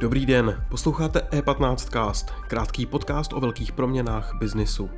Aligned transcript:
Dobrý 0.00 0.26
den, 0.26 0.64
posloucháte 0.68 1.18
E15cast, 1.18 2.26
krátký 2.48 2.86
podcast 2.86 3.32
o 3.32 3.40
velkých 3.40 3.72
proměnách 3.72 4.34
biznisu. 4.38 4.90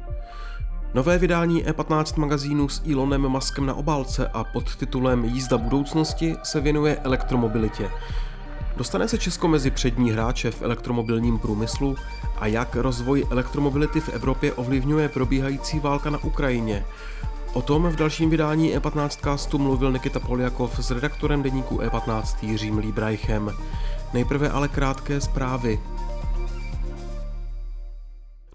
Nové 0.94 1.18
vydání 1.18 1.64
E15 1.64 2.20
magazínu 2.20 2.68
s 2.68 2.82
Elonem 2.90 3.28
Muskem 3.28 3.66
na 3.66 3.74
obálce 3.74 4.28
a 4.28 4.44
pod 4.44 4.76
titulem 4.76 5.24
Jízda 5.24 5.58
budoucnosti 5.58 6.36
se 6.42 6.60
věnuje 6.60 6.96
elektromobilitě. 6.96 7.90
Dostane 8.78 9.08
se 9.08 9.18
Česko 9.18 9.48
mezi 9.48 9.70
přední 9.70 10.10
hráče 10.10 10.50
v 10.50 10.62
elektromobilním 10.62 11.38
průmyslu 11.38 11.96
a 12.36 12.46
jak 12.46 12.76
rozvoj 12.76 13.26
elektromobility 13.30 14.00
v 14.00 14.08
Evropě 14.08 14.52
ovlivňuje 14.52 15.08
probíhající 15.08 15.78
válka 15.78 16.10
na 16.10 16.24
Ukrajině. 16.24 16.84
O 17.52 17.62
tom 17.62 17.82
v 17.82 17.96
dalším 17.96 18.30
vydání 18.30 18.76
E15 18.76 19.08
castu 19.08 19.58
mluvil 19.58 19.92
Nikita 19.92 20.20
Poljakov 20.20 20.78
s 20.78 20.90
redaktorem 20.90 21.42
deníku 21.42 21.78
E15 21.78 22.22
Jiřím 22.42 22.78
Líbrajchem. 22.78 23.52
Nejprve 24.12 24.50
ale 24.50 24.68
krátké 24.68 25.20
zprávy. 25.20 25.80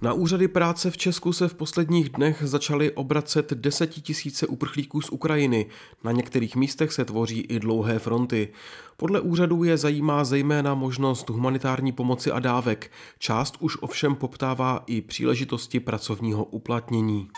Na 0.04 0.14
úřady 0.14 0.48
práce 0.48 0.92
v 0.92 0.98
Česku 0.98 1.34
se 1.34 1.48
v 1.48 1.54
posledních 1.54 2.10
dnech 2.10 2.44
začaly 2.46 2.92
obracet 2.92 3.54
desetitisíce 3.54 4.48
uprchlíků 4.48 5.02
z 5.02 5.10
Ukrajiny. 5.10 5.66
Na 6.04 6.12
některých 6.12 6.56
místech 6.56 6.94
se 6.94 7.06
tvoří 7.06 7.40
i 7.40 7.60
dlouhé 7.60 8.00
fronty. 8.00 8.50
Podle 8.98 9.22
úřadů 9.22 9.64
je 9.64 9.78
zajímá 9.78 10.24
zejména 10.24 10.76
možnost 10.76 11.30
humanitární 11.30 11.92
pomoci 11.92 12.32
a 12.32 12.40
dávek. 12.40 12.92
Část 13.20 13.58
už 13.60 13.78
ovšem 13.82 14.16
poptává 14.16 14.84
i 14.88 15.02
příležitosti 15.02 15.80
pracovního 15.80 16.44
uplatnění. 16.44 17.30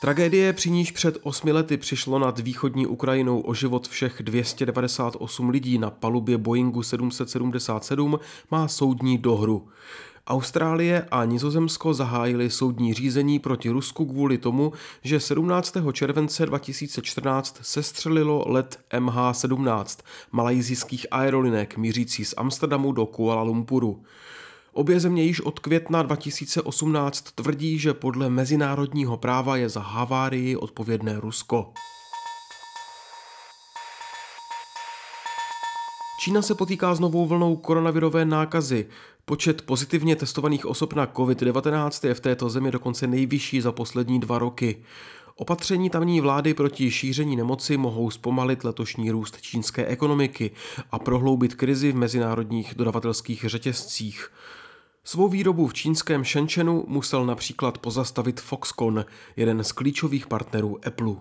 Tragédie, 0.00 0.52
při 0.52 0.70
níž 0.70 0.90
před 0.90 1.18
osmi 1.22 1.52
lety 1.52 1.76
přišlo 1.76 2.18
nad 2.18 2.38
východní 2.38 2.86
Ukrajinou 2.86 3.40
o 3.40 3.54
život 3.54 3.88
všech 3.88 4.22
298 4.22 5.48
lidí 5.48 5.78
na 5.78 5.90
palubě 5.90 6.38
Boeingu 6.38 6.82
777, 6.82 8.18
má 8.50 8.68
soudní 8.68 9.18
dohru. 9.18 9.68
Austrálie 10.26 11.06
a 11.10 11.24
Nizozemsko 11.24 11.94
zahájili 11.94 12.50
soudní 12.50 12.94
řízení 12.94 13.38
proti 13.38 13.70
Rusku 13.70 14.06
kvůli 14.06 14.38
tomu, 14.38 14.72
že 15.02 15.20
17. 15.20 15.76
července 15.92 16.46
2014 16.46 17.58
sestřelilo 17.62 18.44
let 18.46 18.80
MH17 18.92 20.02
malajzijských 20.32 21.06
aerolinek 21.10 21.76
mířící 21.76 22.24
z 22.24 22.34
Amsterdamu 22.36 22.92
do 22.92 23.06
Kuala 23.06 23.42
Lumpuru. 23.42 24.02
Obě 24.72 25.00
země 25.00 25.22
již 25.22 25.40
od 25.40 25.58
května 25.58 26.02
2018 26.02 27.20
tvrdí, 27.20 27.78
že 27.78 27.94
podle 27.94 28.30
mezinárodního 28.30 29.16
práva 29.16 29.56
je 29.56 29.68
za 29.68 29.80
havárii 29.80 30.56
odpovědné 30.56 31.20
Rusko. 31.20 31.72
Čína 36.20 36.42
se 36.42 36.54
potýká 36.54 36.94
s 36.94 37.00
novou 37.00 37.26
vlnou 37.26 37.56
koronavirové 37.56 38.24
nákazy. 38.24 38.86
Počet 39.24 39.62
pozitivně 39.62 40.16
testovaných 40.16 40.66
osob 40.66 40.92
na 40.92 41.06
COVID-19 41.06 42.08
je 42.08 42.14
v 42.14 42.20
této 42.20 42.50
zemi 42.50 42.70
dokonce 42.70 43.06
nejvyšší 43.06 43.60
za 43.60 43.72
poslední 43.72 44.20
dva 44.20 44.38
roky. 44.38 44.84
Opatření 45.36 45.90
tamní 45.90 46.20
vlády 46.20 46.54
proti 46.54 46.90
šíření 46.90 47.36
nemoci 47.36 47.76
mohou 47.76 48.10
zpomalit 48.10 48.64
letošní 48.64 49.10
růst 49.10 49.40
čínské 49.40 49.86
ekonomiky 49.86 50.50
a 50.90 50.98
prohloubit 50.98 51.54
krizi 51.54 51.92
v 51.92 51.96
mezinárodních 51.96 52.74
dodavatelských 52.74 53.44
řetězcích. 53.46 54.30
Svou 55.04 55.28
výrobu 55.28 55.66
v 55.66 55.74
čínském 55.74 56.24
Shenzhenu 56.24 56.84
musel 56.88 57.26
například 57.26 57.78
pozastavit 57.78 58.40
Foxconn, 58.40 59.04
jeden 59.36 59.64
z 59.64 59.72
klíčových 59.72 60.26
partnerů 60.26 60.78
Apple. 60.86 61.14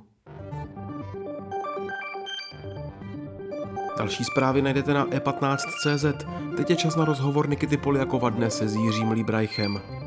Další 3.98 4.24
zprávy 4.24 4.62
najdete 4.62 4.94
na 4.94 5.06
e15.cz. 5.06 6.26
Teď 6.58 6.70
je 6.70 6.76
čas 6.76 6.96
na 6.96 7.06
rozhovor 7.06 7.50
Nikity 7.50 7.78
Poliakova 7.78 8.30
dnes 8.30 8.58
se 8.58 8.64
Jiřím 8.64 9.12
Líbrajchem. 9.12 9.99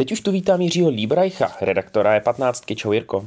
Teď 0.00 0.12
už 0.12 0.20
tu 0.20 0.32
vítám 0.32 0.60
Jiřího 0.60 0.88
Líbrajcha, 0.88 1.52
redaktora 1.60 2.18
E15. 2.18 2.74
Čau 2.74 2.92
Jirko. 2.92 3.26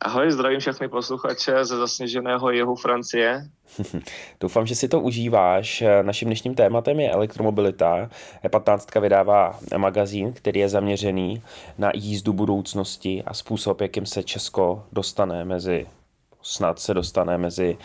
Ahoj, 0.00 0.32
zdravím 0.32 0.60
všechny 0.60 0.88
posluchače 0.88 1.64
ze 1.64 1.76
zasněženého 1.76 2.50
jihu 2.50 2.76
Francie. 2.76 3.48
Doufám, 4.40 4.66
že 4.66 4.74
si 4.74 4.88
to 4.88 5.00
užíváš. 5.00 5.82
Naším 6.02 6.28
dnešním 6.28 6.54
tématem 6.54 7.00
je 7.00 7.10
elektromobilita. 7.10 8.10
E15 8.44 9.00
vydává 9.00 9.58
magazín, 9.76 10.32
který 10.32 10.60
je 10.60 10.68
zaměřený 10.68 11.42
na 11.78 11.90
jízdu 11.94 12.32
budoucnosti 12.32 13.22
a 13.26 13.34
způsob, 13.34 13.80
jakým 13.80 14.06
se 14.06 14.22
Česko 14.22 14.84
dostane 14.92 15.44
mezi, 15.44 15.86
snad 16.46 16.78
se 16.78 16.94
dostane 16.94 17.38
mezi 17.38 17.78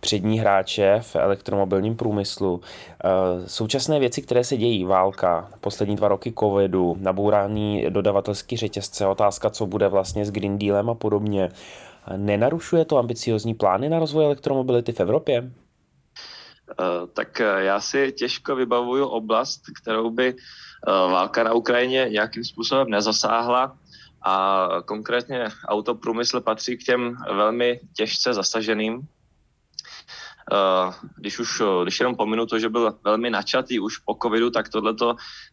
přední 0.00 0.38
hráče 0.38 0.98
v 1.02 1.16
elektromobilním 1.16 1.96
průmyslu. 1.96 2.60
Eh, 3.04 3.48
současné 3.48 3.98
věci, 3.98 4.22
které 4.22 4.44
se 4.44 4.56
dějí, 4.56 4.84
válka, 4.84 5.50
poslední 5.60 5.96
dva 5.96 6.08
roky 6.08 6.32
covidu, 6.38 6.96
nabourání 7.00 7.86
dodavatelský 7.88 8.56
řetězce, 8.56 9.06
otázka, 9.06 9.50
co 9.50 9.66
bude 9.66 9.88
vlastně 9.88 10.24
s 10.24 10.30
Green 10.30 10.58
Dealem 10.58 10.90
a 10.90 10.94
podobně, 10.94 11.50
nenarušuje 12.16 12.84
to 12.84 12.98
ambiciozní 12.98 13.54
plány 13.54 13.88
na 13.88 13.98
rozvoj 13.98 14.24
elektromobility 14.24 14.92
v 14.92 15.00
Evropě? 15.00 15.50
Eh, 16.70 17.06
tak 17.14 17.40
eh, 17.40 17.64
já 17.64 17.80
si 17.80 18.12
těžko 18.12 18.56
vybavuju 18.56 19.06
oblast, 19.06 19.62
kterou 19.82 20.10
by 20.10 20.34
válka 20.86 21.42
na 21.42 21.52
Ukrajině 21.52 22.06
nějakým 22.10 22.44
způsobem 22.44 22.90
nezasáhla 22.90 23.76
a 24.22 24.68
konkrétně 24.84 25.48
autoprůmysl 25.68 26.40
patří 26.40 26.76
k 26.76 26.84
těm 26.84 27.16
velmi 27.30 27.80
těžce 27.96 28.34
zasaženým 28.34 29.08
Eh, 30.52 30.92
když 31.16 31.38
už, 31.38 31.60
eh, 31.60 31.82
když 31.82 32.00
jenom 32.00 32.16
pominu 32.16 32.46
to, 32.46 32.58
že 32.58 32.68
byl 32.68 32.98
velmi 33.04 33.30
načatý 33.30 33.80
už 33.80 33.98
po 33.98 34.16
covidu, 34.22 34.50
tak 34.50 34.68
tohle 34.68 34.94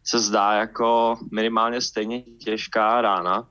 se 0.04 0.18
zdá 0.18 0.52
jako 0.52 1.18
minimálně 1.32 1.80
stejně 1.80 2.22
těžká 2.22 3.00
rána. 3.00 3.48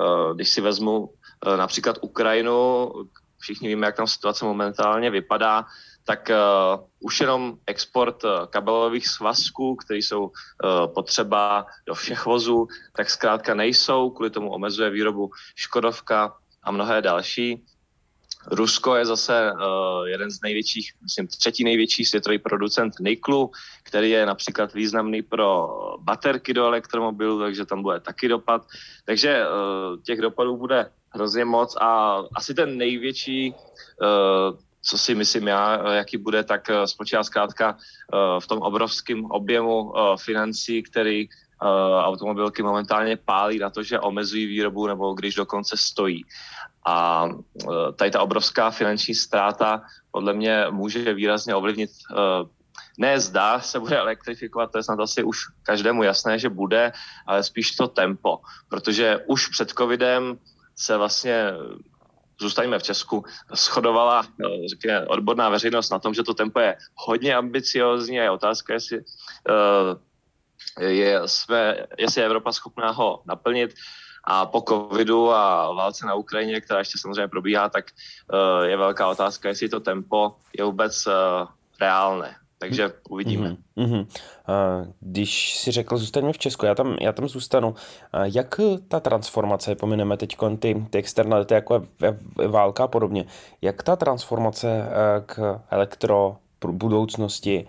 Eh, 0.00 0.34
když 0.34 0.48
si 0.48 0.60
vezmu 0.60 1.10
například 1.56 1.98
Ukrajinu, 2.00 2.90
všichni 3.38 3.68
víme, 3.68 3.86
jak 3.86 3.96
tam 3.96 4.06
situace 4.06 4.44
momentálně 4.44 5.10
vypadá, 5.10 5.66
tak 6.06 6.30
uh, 6.30 6.86
už 7.00 7.20
jenom 7.20 7.58
export 7.66 8.24
uh, 8.24 8.46
kabelových 8.46 9.08
svazků, 9.08 9.76
které 9.76 9.98
jsou 9.98 10.22
uh, 10.22 10.30
potřeba 10.94 11.66
do 11.86 11.94
všech 11.94 12.26
vozů, 12.26 12.66
tak 12.96 13.10
zkrátka 13.10 13.54
nejsou, 13.54 14.10
kvůli 14.10 14.30
tomu 14.30 14.52
omezuje 14.52 14.90
výrobu 14.90 15.30
Škodovka 15.54 16.36
a 16.62 16.70
mnohé 16.70 17.02
další. 17.02 17.64
Rusko 18.50 18.94
je 18.94 19.06
zase 19.06 19.52
uh, 19.52 20.06
jeden 20.06 20.30
z 20.30 20.40
největších, 20.42 20.92
myslím 21.02 21.26
třetí 21.26 21.64
největší 21.64 22.04
světový 22.04 22.38
producent 22.38 22.94
niklu, 23.00 23.50
který 23.82 24.10
je 24.10 24.26
například 24.26 24.74
významný 24.74 25.22
pro 25.22 25.68
baterky 26.00 26.54
do 26.54 26.64
elektromobilů, 26.64 27.40
takže 27.40 27.66
tam 27.66 27.82
bude 27.82 28.00
taky 28.00 28.28
dopad. 28.28 28.66
Takže 29.04 29.42
uh, 29.42 30.02
těch 30.02 30.20
dopadů 30.20 30.56
bude 30.56 30.90
hrozně 31.10 31.44
moc 31.44 31.76
a 31.80 32.22
asi 32.34 32.54
ten 32.54 32.78
největší, 32.78 33.50
uh, 33.50 34.58
co 34.88 34.98
si 34.98 35.14
myslím 35.14 35.48
já, 35.48 35.92
jaký 35.92 36.16
bude, 36.16 36.44
tak 36.44 36.70
spočívá 36.84 37.24
zkrátka 37.24 37.72
uh, 37.74 38.40
v 38.40 38.46
tom 38.46 38.58
obrovském 38.58 39.24
objemu 39.24 39.92
financí, 40.16 40.82
který 40.82 41.28
automobilky 42.04 42.62
momentálně 42.62 43.16
pálí 43.16 43.58
na 43.58 43.70
to, 43.70 43.82
že 43.82 44.00
omezují 44.00 44.46
výrobu 44.46 44.86
nebo 44.86 45.14
když 45.14 45.34
dokonce 45.34 45.76
stojí. 45.76 46.24
A 46.86 47.28
tady 47.96 48.10
ta 48.10 48.20
obrovská 48.20 48.70
finanční 48.70 49.14
ztráta 49.14 49.82
podle 50.10 50.32
mě 50.32 50.66
může 50.70 51.14
výrazně 51.14 51.54
ovlivnit 51.54 51.90
ne 52.98 53.20
zdá 53.20 53.60
se 53.60 53.80
bude 53.80 53.98
elektrifikovat, 53.98 54.72
to 54.72 54.78
je 54.78 54.82
snad 54.82 55.00
asi 55.00 55.22
už 55.22 55.38
každému 55.62 56.02
jasné, 56.02 56.38
že 56.38 56.48
bude, 56.48 56.92
ale 57.26 57.42
spíš 57.42 57.76
to 57.76 57.88
tempo, 57.88 58.38
protože 58.68 59.20
už 59.26 59.48
před 59.48 59.70
covidem 59.70 60.38
se 60.76 60.96
vlastně 60.96 61.52
zůstaňme 62.40 62.78
v 62.78 62.82
Česku, 62.82 63.24
shodovala, 63.54 64.22
e, 64.24 64.68
řekněme, 64.68 65.06
odborná 65.06 65.48
veřejnost 65.48 65.90
na 65.90 65.98
tom, 65.98 66.14
že 66.14 66.22
to 66.22 66.34
tempo 66.34 66.60
je 66.60 66.76
hodně 66.94 67.36
ambiciozní 67.36 68.20
a 68.20 68.22
je 68.22 68.30
otázka, 68.30 68.72
jestli, 68.72 69.00
je, 70.80 71.20
jsme, 71.26 71.86
jestli 71.98 72.20
je 72.20 72.26
Evropa 72.26 72.52
schopná 72.52 72.90
ho 72.90 73.22
naplnit. 73.26 73.74
A 74.28 74.46
po 74.46 74.60
covidu 74.68 75.30
a 75.30 75.72
válce 75.72 76.06
na 76.06 76.14
Ukrajině, 76.14 76.60
která 76.60 76.78
ještě 76.78 76.98
samozřejmě 76.98 77.28
probíhá, 77.28 77.68
tak 77.68 77.84
uh, 78.32 78.64
je 78.64 78.76
velká 78.76 79.08
otázka, 79.08 79.48
jestli 79.48 79.68
to 79.68 79.80
tempo 79.80 80.34
je 80.58 80.64
vůbec 80.64 81.08
reálné. 81.80 82.36
Takže 82.68 82.92
uvidíme. 83.08 83.56
Mm-hmm. 83.76 84.06
Když 85.00 85.56
si 85.58 85.70
řekl, 85.70 85.98
zůstaňme 85.98 86.32
v 86.32 86.38
Česku, 86.38 86.66
já 86.66 86.74
tam, 86.74 86.96
já 87.00 87.12
tam 87.12 87.28
zůstanu. 87.28 87.74
Jak 88.22 88.60
ta 88.88 89.00
transformace, 89.00 89.74
pomineme 89.74 90.16
teď 90.16 90.36
ty, 90.58 90.86
ty 90.90 90.98
externality, 90.98 91.54
jako 91.54 91.86
je, 92.02 92.18
válka 92.48 92.84
a 92.84 92.88
podobně, 92.88 93.24
jak 93.62 93.82
ta 93.82 93.96
transformace 93.96 94.88
k 95.26 95.60
elektro 95.70 96.36
budoucnosti 96.70 97.66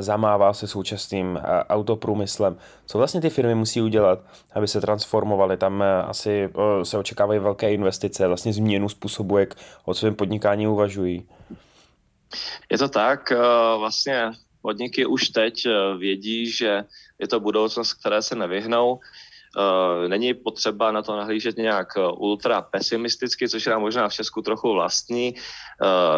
zamává 0.00 0.52
se 0.52 0.66
současným 0.66 1.40
autoprůmyslem. 1.68 2.56
Co 2.86 2.98
vlastně 2.98 3.20
ty 3.20 3.30
firmy 3.30 3.54
musí 3.54 3.82
udělat, 3.82 4.18
aby 4.54 4.68
se 4.68 4.80
transformovaly? 4.80 5.56
Tam 5.56 5.84
asi 6.06 6.50
se 6.82 6.98
očekávají 6.98 7.40
velké 7.40 7.72
investice, 7.72 8.26
vlastně 8.26 8.52
změnu 8.52 8.88
způsobu, 8.88 9.38
jak 9.38 9.54
o 9.84 9.94
svém 9.94 10.14
podnikání 10.14 10.68
uvažují. 10.68 11.28
Je 12.70 12.78
to 12.78 12.88
tak, 12.88 13.32
vlastně 13.78 14.30
podniky 14.62 15.06
už 15.06 15.28
teď 15.28 15.66
vědí, 15.98 16.50
že 16.50 16.84
je 17.18 17.28
to 17.28 17.40
budoucnost, 17.40 17.92
které 17.94 18.22
se 18.22 18.34
nevyhnou. 18.34 19.00
Není 20.08 20.34
potřeba 20.34 20.92
na 20.92 21.02
to 21.02 21.16
nahlížet 21.16 21.56
nějak 21.56 21.88
ultra 22.16 22.62
pesimisticky, 22.62 23.48
což 23.48 23.66
je 23.66 23.72
nám 23.72 23.80
možná 23.80 24.08
v 24.08 24.14
Česku 24.14 24.42
trochu 24.42 24.72
vlastní. 24.72 25.34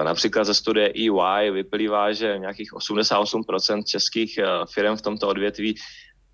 Například 0.02 0.44
ze 0.44 0.55
studie 0.55 0.93
EY 0.96 1.50
vyplývá, 1.50 2.12
že 2.12 2.38
nějakých 2.38 2.72
88% 2.72 3.84
českých 3.84 4.38
firm 4.75 4.96
v 4.96 5.02
tomto 5.02 5.28
odvětví 5.28 5.75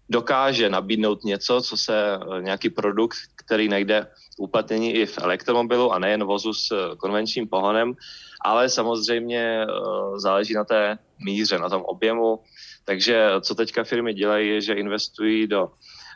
dokáže 0.08 0.70
nabídnout 0.70 1.24
něco, 1.24 1.60
co 1.60 1.76
se 1.76 2.18
nějaký 2.40 2.70
produkt, 2.70 3.16
který 3.36 3.68
najde 3.68 4.06
uplatnění 4.38 4.94
i 4.94 5.06
v 5.06 5.18
elektromobilu 5.18 5.92
a 5.92 5.98
nejen 5.98 6.24
vozu 6.24 6.52
s 6.54 6.94
konvenčním 6.96 7.48
pohonem, 7.48 7.94
ale 8.44 8.68
samozřejmě 8.68 9.66
záleží 10.16 10.54
na 10.54 10.64
té 10.64 10.98
míře, 11.24 11.58
na 11.58 11.68
tom 11.68 11.82
objemu. 11.82 12.40
Takže 12.84 13.30
co 13.40 13.54
teďka 13.54 13.84
firmy 13.84 14.14
dělají, 14.14 14.48
je, 14.48 14.60
že 14.60 14.74
investují 14.74 15.46
do 15.46 15.70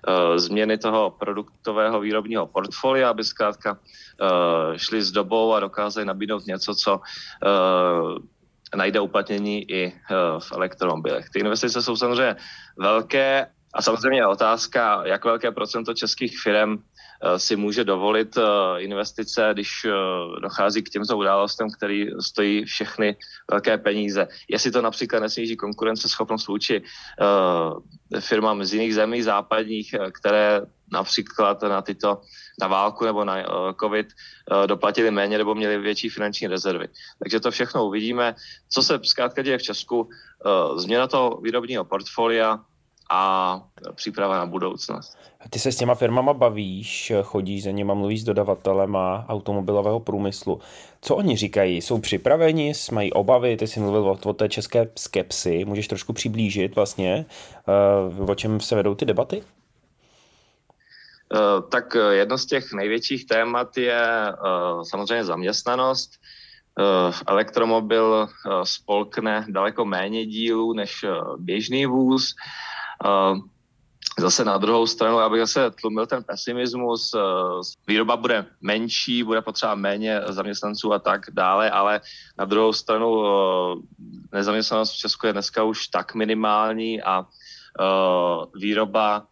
Eh, 0.06 0.38
změny 0.38 0.78
toho 0.78 1.10
produktového 1.10 2.00
výrobního 2.00 2.46
portfolia, 2.46 3.10
aby 3.10 3.25
zkrátka 3.25 3.78
eh, 3.78 4.78
šli 4.78 5.02
s 5.02 5.10
dobou 5.10 5.54
a 5.54 5.60
dokázali 5.60 6.06
nabídnout 6.06 6.46
něco, 6.46 6.75
co 6.75 7.00
eh, 7.44 8.76
najde 8.76 9.00
uplatnění 9.00 9.70
i 9.70 9.92
v 10.38 10.52
elektromobilech. 10.52 11.31
Ty 11.31 11.40
investice 11.40 11.82
jsou 11.82 11.96
samozřejmě 11.96 12.36
velké 12.78 13.46
a 13.78 13.82
samozřejmě 13.82 14.26
otázka, 14.26 15.02
jak 15.06 15.25
velké 15.25 15.52
procento 15.52 15.94
českých 15.94 16.40
firm 16.40 16.82
Eh, 17.22 17.38
si 17.38 17.56
může 17.56 17.84
dovolit 17.84 18.38
eh, 18.38 18.42
investice, 18.80 19.50
když 19.52 19.84
eh, 19.84 19.90
dochází 20.40 20.82
k 20.82 20.88
těmto 20.88 21.19
událostem, 21.19 21.70
který 21.70 22.06
stojí 22.20 22.64
všechny 22.64 23.16
velké 23.50 23.78
peníze. 23.78 24.28
Jestli 24.48 24.70
to 24.70 24.82
například 24.82 25.20
nesníží 25.20 25.56
konkurenceschopnost 25.56 26.48
vůči 26.48 26.82
firmám 28.20 28.64
z 28.64 28.72
jiných 28.72 28.94
zemí 28.94 29.22
západních, 29.22 29.94
které 30.12 30.60
například 30.92 31.62
na 31.62 31.82
tyto 31.82 32.20
na 32.60 32.66
válku 32.66 33.04
nebo 33.04 33.24
na 33.24 33.36
COVID 33.81 34.06
doplatili 34.66 35.10
méně 35.10 35.38
nebo 35.38 35.54
měli 35.54 35.78
větší 35.78 36.08
finanční 36.08 36.46
rezervy. 36.46 36.88
Takže 37.22 37.40
to 37.40 37.50
všechno 37.50 37.86
uvidíme. 37.86 38.34
Co 38.69 38.82
se 38.82 39.00
zkrátka 39.02 39.42
děje 39.42 39.58
v 39.58 39.62
Česku, 39.62 40.08
změna 40.76 41.06
toho 41.06 41.40
výrobního 41.40 41.84
portfolia, 41.84 42.64
a 43.10 43.62
příprava 43.94 44.38
na 44.38 44.46
budoucnost. 44.46 45.19
Ty 45.50 45.58
se 45.58 45.72
s 45.72 45.76
těma 45.76 45.94
firmama 45.94 46.34
bavíš, 46.34 47.12
chodíš 47.22 47.64
za 47.64 47.70
nima, 47.70 47.94
mluvíš 47.94 48.20
s 48.20 48.25
dodavatelem 48.25 48.96
a 48.96 49.25
automobilového 49.28 50.00
průmyslu. 50.00 50.60
Co 51.00 51.16
oni 51.16 51.37
říkají? 51.37 51.82
Jsou 51.82 51.99
připraveni, 51.99 52.72
mají 52.93 53.12
obavy? 53.12 53.56
Ty 53.56 53.66
jsi 53.66 53.81
mluvil 53.81 54.10
o, 54.10 54.19
o 54.25 54.32
té 54.32 54.49
české 54.49 54.90
skepsy. 54.96 55.64
Můžeš 55.64 55.88
trošku 55.88 56.12
přiblížit 56.12 56.75
vlastně, 56.75 57.26
uh, 58.19 58.31
o 58.31 58.34
čem 58.34 58.60
se 58.60 58.75
vedou 58.76 58.94
ty 58.94 59.05
debaty? 59.05 59.43
Uh, 61.34 61.69
tak 61.70 61.96
jedno 62.10 62.38
z 62.38 62.46
těch 62.46 62.72
největších 62.72 63.26
témat 63.26 63.76
je 63.76 64.02
samozřejmě 64.82 65.25
zaměstnanost. 65.25 66.10
Elektromobil 67.26 68.28
spolkne 68.62 69.46
daleko 69.49 69.84
méně 69.84 70.26
dílů 70.26 70.72
než 70.72 71.05
běžný 71.38 71.87
vůz. 71.87 72.34
Zase 74.18 74.44
na 74.44 74.58
druhou 74.58 74.86
stranu, 74.86 75.18
abych 75.18 75.40
zase 75.40 75.70
tlumil 75.70 76.06
ten 76.06 76.24
pesimismus, 76.24 77.14
eh, 77.14 77.20
výroba 77.86 78.16
bude 78.16 78.46
menší, 78.60 79.22
bude 79.22 79.42
potřeba 79.42 79.74
méně 79.74 80.20
zaměstnanců 80.28 80.92
a 80.92 80.98
tak 80.98 81.20
dále, 81.30 81.70
ale 81.70 82.00
na 82.38 82.44
druhou 82.44 82.72
stranu 82.72 83.22
eh, 83.26 83.76
nezaměstnanost 84.32 84.92
v 84.92 84.96
Česku 84.96 85.26
je 85.26 85.32
dneska 85.32 85.62
už 85.62 85.88
tak 85.88 86.14
minimální 86.14 87.02
a 87.02 87.22
eh, 87.22 87.84
výroba 88.54 89.26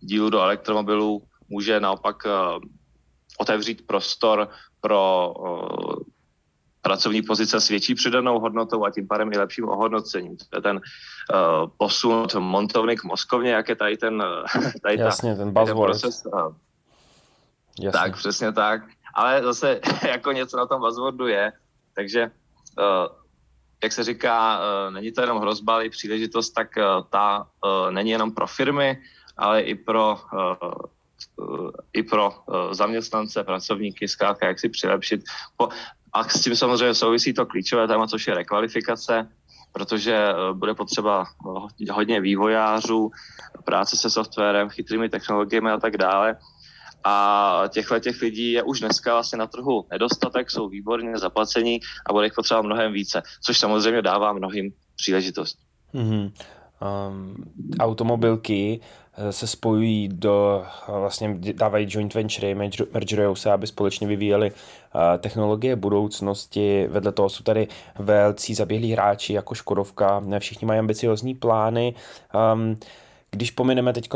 dílu 0.00 0.30
do 0.30 0.40
elektromobilů 0.40 1.22
může 1.48 1.80
naopak 1.80 2.16
otevřít 3.38 3.86
prostor 3.86 4.48
pro 4.80 5.34
pracovní 6.82 7.22
pozice 7.22 7.60
s 7.60 7.68
větší 7.68 7.94
přidanou 7.94 8.40
hodnotou 8.40 8.84
a 8.84 8.90
tím 8.90 9.08
pádem 9.08 9.32
i 9.32 9.38
lepším 9.38 9.68
ohodnocením. 9.68 10.36
To 10.36 10.56
je 10.56 10.62
ten 10.62 10.76
uh, 10.76 11.70
posun 11.78 12.14
od 12.14 12.34
montovny 12.34 12.96
k 12.96 13.04
moskovně, 13.04 13.50
jak 13.50 13.68
je 13.68 13.76
tady 13.76 13.96
ten, 13.96 14.24
tady 14.82 14.98
Jasně, 14.98 15.32
ta, 15.32 15.38
ten 15.38 15.52
buzzword. 15.52 15.92
Ten 15.92 16.00
proces. 16.00 16.26
Uh, 16.26 16.54
Jasně. 17.80 18.00
Tak, 18.00 18.16
přesně 18.16 18.52
tak. 18.52 18.82
Ale 19.14 19.42
zase 19.42 19.80
jako 20.08 20.32
něco 20.32 20.56
na 20.56 20.66
tom 20.66 20.80
buzzwordu 20.80 21.26
je, 21.26 21.52
takže 21.94 22.30
uh, 22.78 23.16
jak 23.82 23.92
se 23.92 24.04
říká, 24.04 24.58
uh, 24.58 24.94
není 24.94 25.12
to 25.12 25.20
jenom 25.20 25.38
hrozba, 25.38 25.74
ale 25.74 25.86
i 25.86 25.90
příležitost, 25.90 26.50
tak 26.50 26.68
uh, 26.76 27.06
ta 27.10 27.46
uh, 27.64 27.90
není 27.90 28.10
jenom 28.10 28.32
pro 28.32 28.46
firmy, 28.46 28.98
ale 29.36 29.60
i 29.60 29.74
pro 29.74 30.18
uh, 30.32 30.70
i 31.92 32.02
pro 32.02 32.34
zaměstnance, 32.70 33.44
pracovníky, 33.44 34.08
zkrátka, 34.08 34.46
jak 34.46 34.60
si 34.60 34.68
přilepšit. 34.68 35.20
Po, 35.56 35.68
a 36.12 36.28
s 36.28 36.40
tím 36.40 36.56
samozřejmě 36.56 36.94
souvisí 36.94 37.32
to 37.32 37.46
klíčové 37.46 37.88
téma, 37.88 38.06
což 38.06 38.26
je 38.26 38.34
rekvalifikace, 38.34 39.28
protože 39.72 40.14
eh, 40.14 40.34
bude 40.52 40.74
potřeba 40.74 41.24
eh, 41.88 41.92
hodně 41.92 42.20
vývojářů, 42.20 43.10
práce 43.64 43.96
se 43.96 44.10
softwarem, 44.10 44.68
chytrými 44.68 45.08
technologiemi 45.08 45.70
a 45.70 45.78
tak 45.78 45.96
dále. 45.96 46.36
A 47.04 47.62
těchto 47.68 47.98
těch 47.98 48.22
lidí 48.22 48.52
je 48.52 48.62
už 48.62 48.80
dneska 48.80 49.12
vlastně 49.12 49.38
na 49.38 49.46
trhu 49.46 49.86
nedostatek, 49.90 50.50
jsou 50.50 50.68
výborně 50.68 51.18
zaplacení 51.18 51.80
a 52.06 52.12
bude 52.12 52.26
jich 52.26 52.34
potřeba 52.34 52.62
mnohem 52.62 52.92
více, 52.92 53.22
což 53.44 53.58
samozřejmě 53.58 54.02
dává 54.02 54.32
mnohým 54.32 54.72
příležitost. 54.96 55.58
Mm-hmm. 55.94 56.32
Um, 57.08 57.34
automobilky 57.80 58.80
se 59.30 59.46
spojují 59.46 60.08
do, 60.08 60.64
eh, 60.88 60.92
vlastně 61.00 61.36
dávají 61.52 61.86
joint 61.90 62.14
venture, 62.14 62.54
mergerujou 62.92 63.34
se, 63.34 63.52
aby 63.52 63.66
společně 63.66 64.06
vyvíjeli 64.06 64.52
eh, 64.52 65.18
technologie 65.18 65.76
budoucnosti. 65.76 66.86
Vedle 66.90 67.12
toho 67.12 67.28
jsou 67.28 67.44
tady 67.44 67.68
velcí 67.98 68.54
zaběhlí 68.54 68.92
hráči 68.92 69.32
jako 69.32 69.54
Škodovka, 69.54 70.22
všichni 70.38 70.66
mají 70.66 70.78
ambiciozní 70.78 71.34
plány. 71.34 71.94
Um, 72.54 72.76
když 73.30 73.50
pomineme 73.50 73.92
teď 73.92 74.08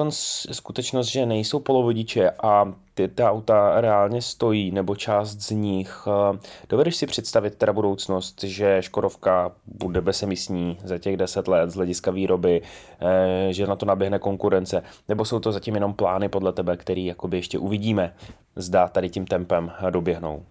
skutečnost, 0.52 1.06
že 1.06 1.26
nejsou 1.26 1.60
polovodiče 1.60 2.30
a 2.30 2.72
ty, 2.94 3.08
ty 3.08 3.22
auta 3.22 3.80
reálně 3.80 4.22
stojí, 4.22 4.70
nebo 4.70 4.96
část 4.96 5.36
z 5.36 5.50
nich, 5.50 6.04
eh, 6.06 6.38
dovedeš 6.68 6.96
si 6.96 7.06
představit 7.06 7.54
teda 7.54 7.72
budoucnost, 7.72 8.44
že 8.44 8.82
Škodovka 8.82 9.52
bude 9.66 10.00
bezemisní 10.00 10.78
za 10.84 10.98
těch 10.98 11.16
deset 11.16 11.48
let 11.48 11.70
z 11.70 11.74
hlediska 11.74 12.10
výroby, 12.10 12.62
eh, 13.00 13.52
že 13.52 13.66
na 13.66 13.76
to 13.76 13.86
naběhne 13.86 14.18
konkurence, 14.18 14.82
nebo 15.08 15.24
jsou 15.24 15.40
to 15.40 15.52
zatím 15.52 15.74
jenom 15.74 15.94
plány 15.94 16.28
podle 16.28 16.52
tebe, 16.52 16.76
který 16.76 17.06
jakoby 17.06 17.36
ještě 17.36 17.58
uvidíme, 17.58 18.14
zda 18.56 18.88
tady 18.88 19.10
tím 19.10 19.26
tempem 19.26 19.72
doběhnou? 19.90 20.44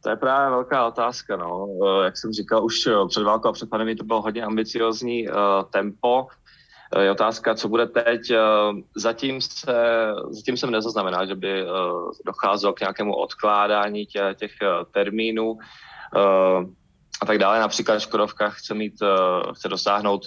To 0.00 0.10
je 0.10 0.16
právě 0.16 0.50
velká 0.50 0.86
otázka. 0.86 1.36
No. 1.36 1.68
Eh, 1.86 2.04
jak 2.04 2.16
jsem 2.16 2.32
říkal, 2.32 2.64
už 2.64 2.88
před 3.08 3.22
válkou 3.22 3.48
a 3.48 3.52
před 3.52 3.70
pandemí 3.70 3.96
to 3.96 4.04
bylo 4.04 4.22
hodně 4.22 4.42
ambiciozní 4.42 5.28
tempo. 5.70 6.26
Je 7.00 7.10
otázka, 7.10 7.54
co 7.54 7.68
bude 7.68 7.86
teď. 7.86 8.30
Eh, 8.30 8.38
zatím, 8.96 9.40
se, 9.40 9.74
zatím 10.30 10.56
jsem 10.56 10.70
nezaznamenal, 10.70 11.26
že 11.26 11.34
by 11.34 11.62
eh, 11.62 11.66
docházelo 12.26 12.72
k 12.72 12.80
nějakému 12.80 13.14
odkládání 13.14 14.06
těch, 14.06 14.36
těch 14.36 14.52
eh, 14.62 14.66
termínů 14.90 15.58
a 17.22 17.26
tak 17.26 17.38
dále. 17.38 17.60
Například 17.60 17.98
Škodovka 17.98 18.50
chce 18.50 18.74
mít, 18.74 18.94
chce 19.54 19.68
dosáhnout 19.68 20.26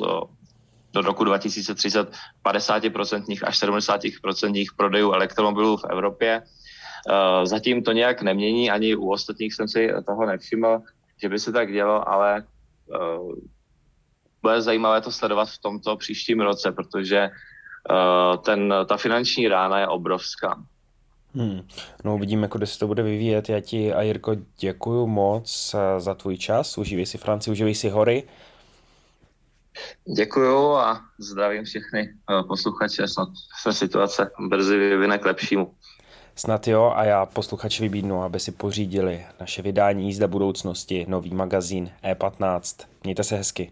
do 0.94 1.02
roku 1.02 1.24
2030 1.24 2.12
50% 2.46 3.40
až 3.44 3.62
70% 3.64 4.66
prodejů 4.78 5.12
elektromobilů 5.12 5.78
v 5.78 5.86
Evropě. 5.90 6.42
Zatím 7.44 7.84
to 7.84 7.92
nějak 7.92 8.22
nemění, 8.22 8.72
ani 8.72 8.96
u 8.96 9.12
ostatních 9.12 9.54
jsem 9.54 9.68
si 9.68 9.90
toho 10.08 10.26
nevšiml, 10.26 10.82
že 11.22 11.30
by 11.30 11.40
se 11.40 11.52
tak 11.52 11.72
dělo, 11.72 12.10
ale 12.10 12.44
bude 14.48 14.62
zajímavé 14.62 15.02
to 15.02 15.12
sledovat 15.12 15.50
v 15.50 15.58
tomto 15.58 15.96
příštím 15.96 16.42
roce, 16.42 16.72
protože 16.72 17.30
uh, 17.30 18.38
ten, 18.38 18.74
ta 18.86 18.98
finanční 18.98 19.48
rána 19.48 19.80
je 19.80 19.88
obrovská. 19.88 20.64
Hmm. 21.36 21.62
No 22.04 22.16
uvidíme, 22.16 22.50
kde 22.54 22.66
se 22.68 22.80
to 22.80 22.88
bude 22.88 23.04
vyvíjet. 23.04 23.50
Já 23.50 23.60
ti, 23.60 23.94
a 23.94 24.02
Jirko, 24.02 24.36
děkuji 24.60 25.08
moc 25.08 25.76
eh, 25.76 26.00
za 26.00 26.14
tvůj 26.14 26.38
čas. 26.38 26.78
Užívej 26.78 27.06
si 27.06 27.18
Francii, 27.18 27.52
užívej 27.52 27.76
si 27.76 27.90
hory. 27.90 28.24
Děkuju 30.16 30.74
a 30.74 31.02
zdravím 31.20 31.64
všechny 31.64 32.00
eh, 32.10 32.44
posluchače. 32.48 33.08
Snad 33.08 33.30
se 33.62 33.74
situace 33.74 34.32
brzy 34.50 34.78
vyvine 34.78 35.18
k 35.18 35.26
lepšímu. 35.26 35.74
Snad 36.36 36.68
jo 36.68 36.94
a 36.96 37.04
já 37.04 37.26
posluchači 37.26 37.84
vybídnu, 37.84 38.24
aby 38.24 38.40
si 38.40 38.52
pořídili 38.52 39.26
naše 39.40 39.62
vydání 39.62 40.06
Jízda 40.06 40.28
budoucnosti, 40.28 41.06
nový 41.08 41.34
magazín 41.34 41.92
E15. 42.04 42.86
Mějte 43.04 43.24
se 43.24 43.36
hezky. 43.36 43.72